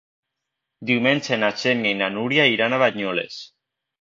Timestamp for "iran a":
2.55-2.81